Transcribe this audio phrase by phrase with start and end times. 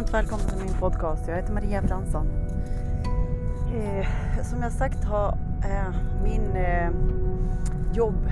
[0.00, 1.28] varmt välkomna till min podcast.
[1.28, 2.26] Jag heter Maria Fransson.
[3.74, 4.06] Eh,
[4.42, 6.90] som jag sagt har eh, min eh,
[7.92, 8.30] jobb,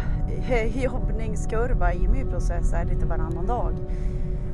[0.48, 3.74] eh, jobbningskurva i min process är lite varannan dag.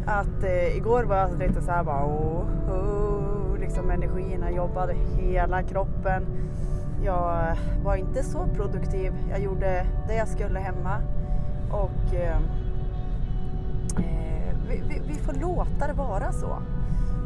[0.07, 5.63] Att eh, igår var jag lite så här bara oh, oh, liksom energierna jobbade hela
[5.63, 6.27] kroppen.
[7.05, 9.13] Jag eh, var inte så produktiv.
[9.31, 11.01] Jag gjorde det jag skulle hemma
[11.71, 12.37] och eh,
[13.97, 16.59] eh vi, vi, vi får låta det vara så.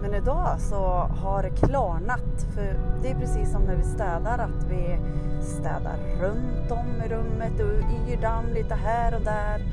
[0.03, 0.77] Men idag så
[1.23, 2.47] har det klarnat.
[2.55, 4.99] För det är precis som när vi städar att vi
[5.41, 9.65] städar runt om i rummet och yr damm lite här och där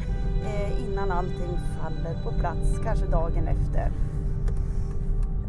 [0.45, 3.91] eh, innan allting faller på plats, kanske dagen efter.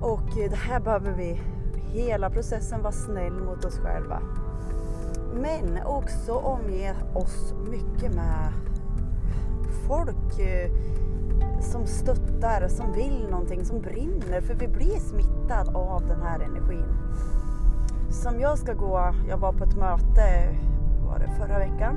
[0.01, 1.41] Och det här behöver vi,
[1.93, 4.21] hela processen, vara snäll mot oss själva.
[5.35, 8.53] Men också omge oss mycket med
[9.87, 10.71] folk eh,
[11.67, 14.41] som stöttar, som vill någonting, som brinner.
[14.41, 16.97] För vi blir smittade av den här energin.
[18.11, 20.57] Som jag ska gå, jag var på ett möte,
[21.07, 21.97] var det förra veckan?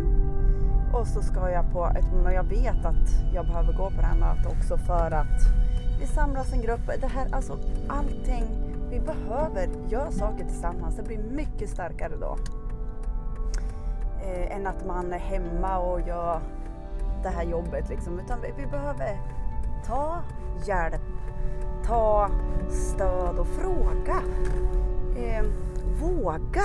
[0.94, 4.08] Och så ska jag på ett, men jag vet att jag behöver gå på det
[4.08, 5.42] här mötet också för att
[6.00, 6.88] vi samlas en grupp.
[7.02, 8.44] Det här, alltså allting,
[8.89, 10.95] vi behöver göra saker tillsammans.
[10.95, 12.38] Det blir mycket starkare då.
[14.23, 16.39] Eh, än att man är hemma och gör
[17.23, 18.20] det här jobbet liksom.
[18.20, 19.20] Utan vi, vi behöver
[19.85, 20.22] ta
[20.66, 21.02] hjälp,
[21.85, 22.30] ta
[22.69, 24.23] stöd och fråga.
[25.16, 25.45] Eh,
[26.02, 26.63] våga.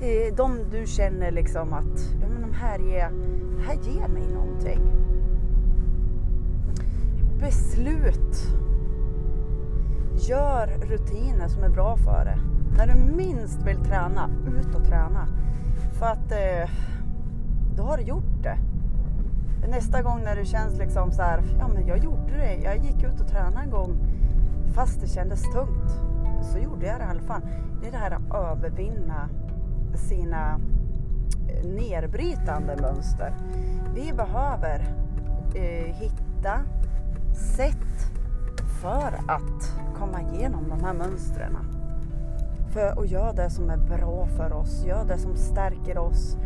[0.00, 3.10] Eh, de du känner liksom att ja, men de här, ger,
[3.66, 4.80] här ger mig någonting.
[7.40, 8.46] Beslut.
[10.28, 12.38] Gör rutiner som är bra för dig.
[12.76, 15.28] När du minst vill träna, ut och träna.
[15.98, 16.70] För att eh,
[17.76, 18.58] då har du gjort det.
[19.68, 22.54] Nästa gång när det känns liksom så här, ja men jag gjorde det.
[22.54, 23.98] Jag gick ut och tränade en gång
[24.74, 25.92] fast det kändes tungt.
[26.42, 27.42] Så gjorde jag det i alla fall.
[27.80, 29.28] Det är det här att övervinna
[29.94, 30.60] sina
[31.48, 33.34] eh, nedbrytande mönster.
[33.94, 34.80] Vi behöver
[35.54, 36.60] eh, hitta
[37.56, 38.12] sätt
[38.82, 41.56] för att komma igenom de här mönstren.
[42.72, 46.36] För att göra det som är bra för oss, göra det som stärker oss,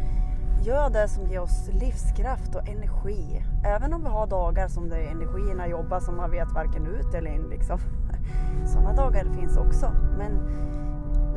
[0.62, 3.42] Gör det som ger oss livskraft och energi.
[3.64, 7.14] Även om vi har dagar som det är energierna jobbar som man vet varken ut
[7.14, 7.48] eller in.
[7.50, 7.78] Liksom.
[8.66, 9.92] Sådana dagar finns också.
[10.18, 10.32] Men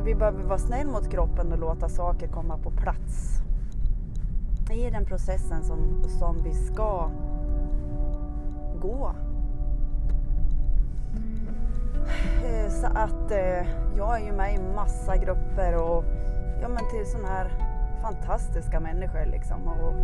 [0.04, 3.40] vi behöver vara snäll mot kroppen och låta saker komma på plats.
[4.70, 7.10] I den processen som, som vi ska
[8.80, 9.12] gå.
[12.44, 16.04] Eh, så att eh, jag är ju med i massa grupper och
[16.62, 17.63] ja, men till sån här
[18.04, 19.68] fantastiska människor liksom.
[19.68, 19.94] Och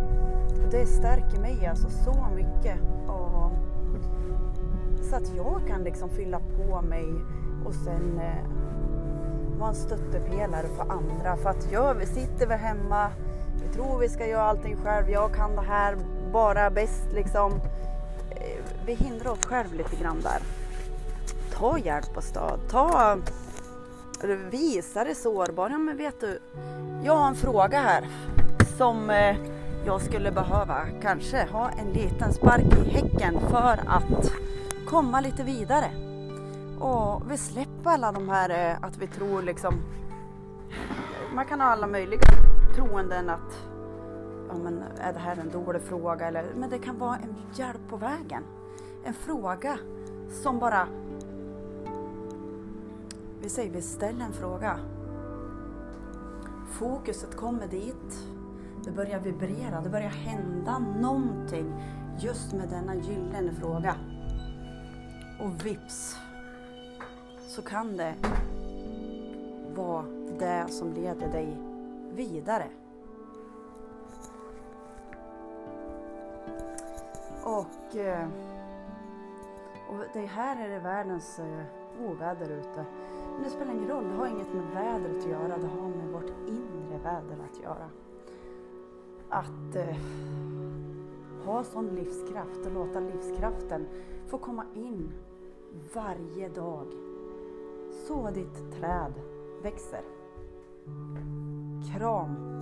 [0.71, 2.77] det stärker mig alltså så mycket.
[3.07, 3.51] Och,
[5.09, 7.05] så att jag kan liksom fylla på mig
[7.65, 11.37] och sen eh, vara en stöttepelare för andra.
[11.37, 13.09] För att jag, vi sitter vi hemma,
[13.61, 15.97] vi tror vi ska göra allting själv, jag kan det här
[16.33, 17.51] bara bäst liksom.
[18.29, 20.41] Eh, vi hindrar oss själv lite grann där.
[21.53, 22.59] Ta hjälp och stöd.
[22.69, 23.17] Ta
[24.27, 25.69] visa det sårbar.
[25.69, 26.39] Ja, men vet du,
[27.03, 28.07] jag har en fråga här
[28.77, 29.35] som eh,
[29.85, 34.33] jag skulle behöva kanske ha en liten spark i häcken för att
[34.85, 35.91] komma lite vidare.
[36.79, 39.81] Och vi släpper alla de här eh, att vi tror liksom,
[41.33, 42.21] man kan ha alla möjliga
[42.75, 43.59] troenden att
[44.47, 46.27] ja, men är det här en dålig fråga?
[46.27, 48.43] Eller, men det kan vara en hjälp på vägen.
[49.03, 49.77] En fråga
[50.43, 50.87] som bara
[53.41, 54.79] vi säger vi ställer en fråga.
[56.71, 58.27] Fokuset kommer dit.
[58.83, 61.73] Det börjar vibrera, det börjar hända någonting
[62.19, 63.95] just med denna gyllene fråga.
[65.39, 66.17] Och vips
[67.47, 68.15] så kan det
[69.75, 70.05] vara
[70.39, 71.57] det som leder dig
[72.13, 72.67] vidare.
[77.43, 78.27] Och, eh,
[79.89, 81.63] och det här är det världens eh,
[82.09, 82.85] oväder ute.
[83.41, 86.07] Men det spelar ingen roll, det har inget med vädret att göra, det har med
[86.09, 87.89] vårt inre väder att göra.
[89.29, 89.97] Att eh,
[91.45, 93.87] ha sån livskraft och låta livskraften
[94.27, 95.13] få komma in
[95.93, 96.87] varje dag.
[98.07, 99.13] Så ditt träd
[99.63, 100.03] växer.
[101.93, 102.61] Kram